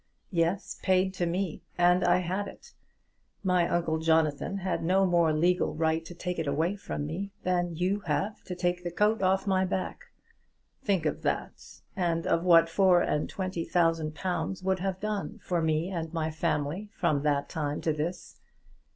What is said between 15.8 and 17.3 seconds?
and my family from